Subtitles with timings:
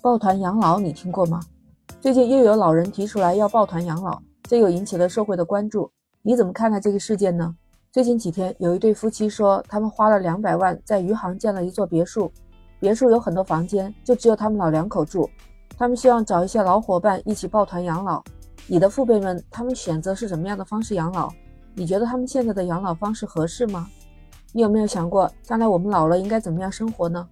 [0.00, 1.40] 抱团养老你听过吗？
[2.00, 5.90] 最近又有老人提出来要抱团养老，这又引起了社会的关注。
[6.22, 7.52] 你怎么看待这个事件呢？
[7.90, 12.30] 最近几天，有一对夫妻说，他们花了两百万在余杭建了一座别墅，
[12.78, 15.28] 别墅有很多房间，就只有他们老两口住。
[15.76, 18.22] 他们希望找一些老伙伴一起抱团养老。
[18.68, 21.28] 你的父辈们，他们选择是什么样的方式养老？
[21.74, 23.88] 你觉得他们现在的养老方式合适吗？
[24.52, 27.28] 你有没有想过，将来我们老了应该怎么样生活呢？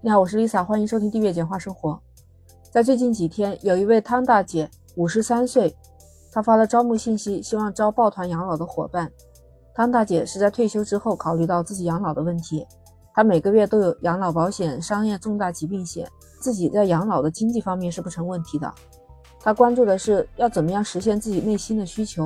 [0.00, 2.00] 你好，我是 Lisa，欢迎收听订阅简化生活。
[2.70, 5.76] 在最近几天，有一位汤大姐，五十三岁，
[6.30, 9.10] 她发了招募信息，希望招抱团养老的伙伴。
[9.74, 12.64] 汤大姐是在退休之后考虑到自己养老的问题，
[13.12, 16.08] 她每个月都有养老保险、商业重大疾病险，
[16.40, 18.72] 自己在养老的经济方面是不成问题的。
[19.40, 22.24] 她关注的是要怎么样实现自己内心的需求。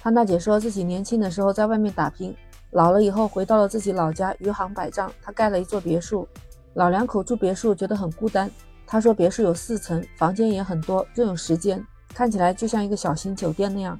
[0.00, 2.34] 汤大姐说自己年轻的时候在外面打拼，
[2.70, 6.26] 老了以后回到了自己老家余杭百丈，她盖了一座别墅。
[6.74, 8.50] 老两口住别墅觉得很孤单。
[8.86, 13.98] 他说别墅有四层，房间也很多，又有时间，看起来就像一个小型酒店那样。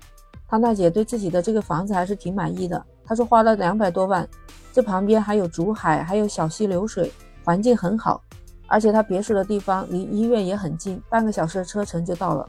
[0.48, 2.84] 汤大姐对自己的这个房子还是挺满意的。
[3.04, 4.28] 她说花了两百多万，
[4.72, 7.10] 这旁边还有竹海，还有小溪流水，
[7.42, 8.22] 环境很好。
[8.66, 12.46] 而且她别墅的地方离医院也很近，半个小时的车程就到了。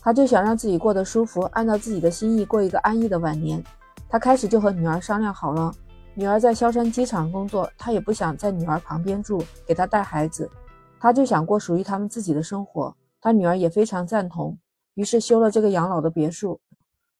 [0.00, 3.62] 她就想让自己过得舒服，按照自己的心意过一个安逸的晚年。
[4.08, 5.72] 她开始就和女儿商量好了。
[6.18, 10.50] 女儿在萧山机场工作，他也不想在女儿旁边住，给她带孩子，
[10.98, 12.96] 他就想过属于他们自己的生活。
[13.20, 14.56] 他女儿也非常赞同，
[14.94, 16.58] 于是修了这个养老的别墅。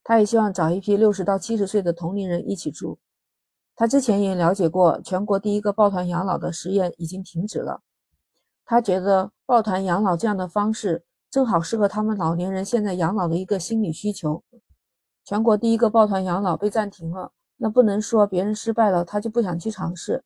[0.02, 2.98] 他也希望找一批六十到七十岁的同龄人一起住。
[3.74, 7.82] 他之前也了解过，全国第一个抱团养老的实验已经停止了。
[8.64, 14.42] 他觉得抱团养老这样的方式正好适合他们老年人现在养老的一个心理需求。
[15.22, 17.32] 全国第一个抱团养老被暂停了。
[17.56, 20.22] 那不能说别人失败了，他就不想去尝试。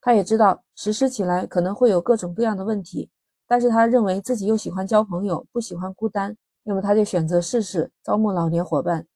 [0.00, 3.10] 他也知道实施起来可能会有各种各样的问题，
[3.46, 9.06] 但是他认为自己又喜欢交朋友，不喜欢孤单，那么他就选择试试招募老年伙伴。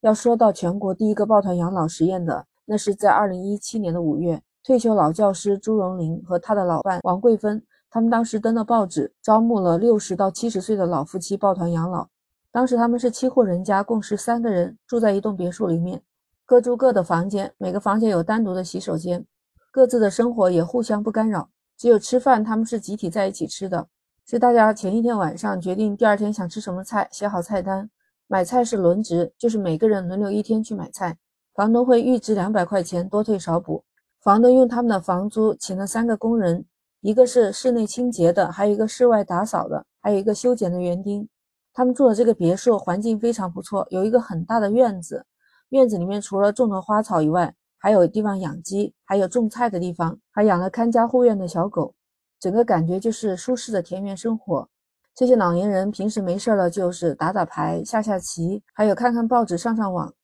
[0.00, 12.08] 要说到全国第一个抱团养老实验的，那是在二零一七年的五月，退休老教师朱荣林和他的老伴王桂芬，他们当时登了报纸，招募了六十到七十岁的老夫妻抱团养老。
[12.50, 16.02] 当时他们是七户人家，共十三个人住在一栋别墅里面。
[16.46, 19.24] 各住各的房间，每个房间有单独的洗手间，
[19.72, 21.48] 各自的生活也互相不干扰。
[21.78, 23.88] 只有吃饭，他们是集体在一起吃的，
[24.26, 27.88] 是大家前一天晚上决定第二天想吃什么菜，写好菜单。
[28.26, 31.16] 买菜是轮值，就是每个人轮流一天去买菜。
[31.54, 33.82] 房东会预支两百块钱，多退少补。
[34.20, 36.66] 房东用他们的房租请了三个工人，
[37.00, 41.26] 一个是室内清洁的，还有一个室外打扫的，还有一个修剪的园丁。
[41.72, 45.24] 他们住的这个别墅环境非常不错，有一个很大的院子。
[45.74, 51.92] 院子里面除了种了花草以外，还有地方养鸡，还有种菜的地方，还养了看家护院的小狗，
[52.38, 54.68] 整个感觉就是舒适的田园生活。
[55.16, 60.14] 这些老年人平时没事了就是打打牌、下下棋，还有看看报纸、上上网。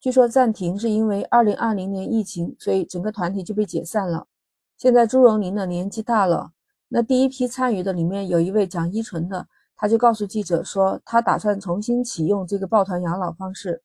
[0.00, 4.26] 据说暂停是因为2020年疫情，所以整个团体就被解散了。
[4.76, 6.50] 现在朱荣林的年纪大了，
[6.88, 9.46] 那第一批参与的里面有一位蒋依纯的，
[9.76, 13.82] 他就告诉记者说，他打算重新启用这个抱团养老方式。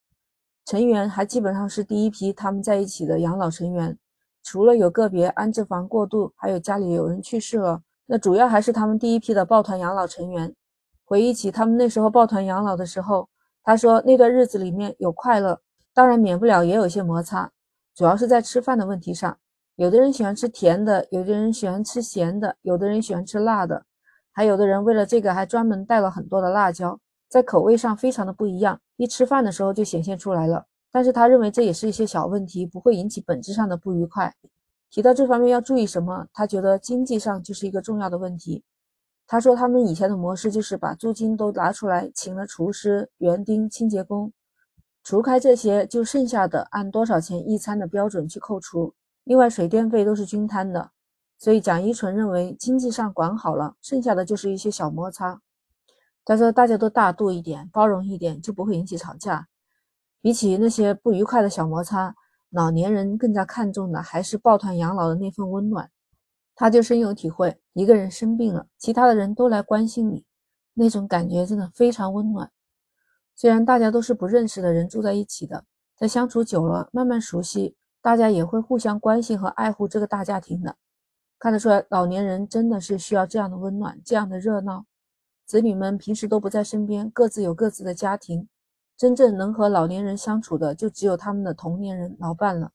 [0.66, 3.98] 成员还基本上是第一批他们在一起的养老成员，
[4.44, 10.54] 除了有个别安置房过渡，还有家里有人去世了，那主要还是他们第一批的抱团养老成员。
[11.04, 13.28] 回忆起他们那时候抱团养老的时候，
[13.64, 15.60] 他说那段日子里面有快乐，
[15.94, 17.52] 当然免不了也有些摩擦，
[17.94, 19.38] 主要是在吃饭的问题上。
[19.76, 23.84] 有的人喜欢吃甜的，有的人喜欢吃咸的，有的人喜欢吃辣的，
[24.32, 27.00] 还有的人为了这个还专门带了很多的辣椒。
[27.32, 30.66] 在口味上非常的不一样，一吃饭的时候就显现出来了。
[30.92, 34.36] 但是他认为这也是一些小问题，不会引起本质上的不愉快。
[34.90, 38.66] 提到这方面要注意什么，他觉得经济上就是一个重要的问题。
[39.26, 44.34] 他说他们以前的模式就是把租金都拿出来，请了厨师、园丁、清洁工，
[45.02, 48.94] 除开这些，就剩下的按多少钱一餐的标准去扣除，
[49.24, 50.92] 另外水电费都是均摊的。
[51.40, 55.40] 所以蒋一纯认为经济上管好了，剩下的就是一些小摩擦。
[56.24, 59.48] 他说：“大家都大度一点，包容一点，就不会引起吵架。
[60.22, 62.16] 比起那些不愉快的小摩擦，
[62.52, 65.90] 老年人更加看重的还是抱团养老的那份温暖。
[66.54, 70.24] 他就深有体会，一个人生病了，其他的人都来关心你，
[70.76, 72.52] 那种感觉真的非常温暖。
[73.36, 75.66] 虽然大家都是不认识的人住在一起的，
[75.98, 80.76] 在相处久了，慢慢熟悉，大家也会互相关心和爱护这个大家庭的。
[81.40, 84.86] 看得出来，老年人真的是需要这样的温暖，这样的热闹。”
[85.52, 88.48] 子女们平时都不在身边，各自有各自的家庭，
[88.96, 92.72] 真正能和老年人相处的，就只有他们的同年人老伴了。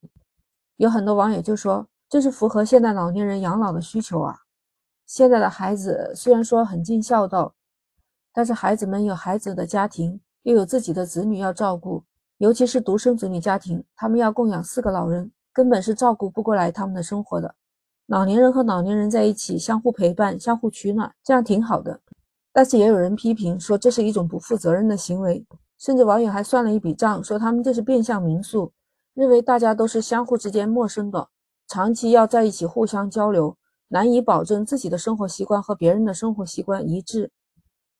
[0.76, 4.40] 有很多网友就说，这是符合现代老年人养老的需求啊。
[5.06, 7.54] 现在的孩子虽然说很尽孝道，
[8.34, 12.04] 但是孩子们有孩子的家庭，又有自己的子女要照顾，
[12.36, 17.54] 尤其是独生子女家庭，他们要供养四个老人，根本是照顾不过来他们的生活的。
[18.04, 22.02] 老年人和老年人在一起相互陪伴、相互取暖，这样挺好的。
[22.56, 25.44] 但是也有人批评说这是一种不负责任的行为，
[25.76, 28.72] 甚至网友还算了一笔账，说他们这是变相民宿，
[29.12, 31.28] 认为大家都是相互之间陌生的，
[31.68, 33.58] 长期要在一起互相交流。
[33.88, 37.30] 难以保证自己的生活习惯和别人的生活习惯一致，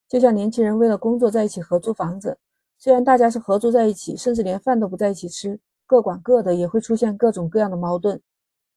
[0.08, 2.38] 就像年轻人为了工作在一起合租房子，
[2.79, 8.19] 虽然大家是合租在一起，甚至连饭都不在一起吃，各管各的，也会出现各种各样的矛盾。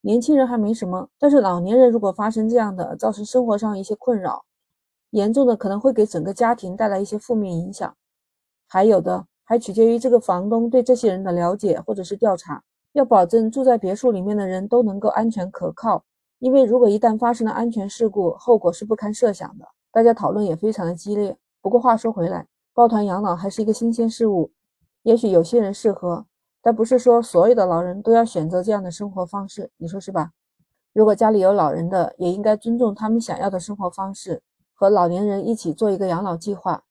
[0.01, 4.43] 年轻人还没什么，但是老年人如果发生这样的，造成生活上一些困扰，
[5.11, 7.95] 严重的可能会给整个家庭带来一些负面影响。
[8.67, 12.61] 还有的还取决于这个房东对这些人的了解或者是调查，
[12.93, 16.03] 要保证住在别墅里面的人都能够安全可靠。
[16.39, 19.65] 因为如果一旦发生了安全事故，后果是不堪设想的。
[19.91, 21.35] 大家讨论也非常的激烈。
[21.61, 24.51] 不过话说回来，抱团养老还是一个新鲜事物，
[25.03, 26.25] 也许有些人适合，
[26.61, 30.31] 但不是说所有的老人都要选择这样的生活方式，你说是吧？
[30.93, 34.41] 如果家里有老人的，也应该尊重他们想要的生活方式，
[34.79, 36.85] 和老年人一起做一个养老计划。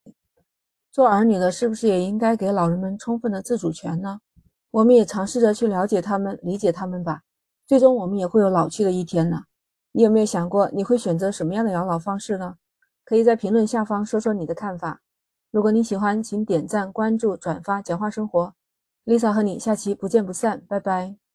[0.92, 4.20] 做儿女的，是不是也应该给老人们充分的自主权呢？
[4.70, 7.22] 我们也尝试着去了解他们，理解他们吧。
[7.66, 9.44] 最终我们也会有老去的一天呢。
[9.92, 12.56] 你有没有想过你会选择什么样的养老方式呢？
[13.06, 15.00] 可以在评论下方说说你的看法。
[15.50, 18.52] 如果你喜欢，请点赞、关注、转发，简化生活。
[19.06, 21.27] Lisa 和你下期不见不散，拜拜。